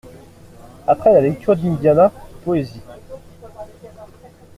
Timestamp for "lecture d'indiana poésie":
1.21-2.81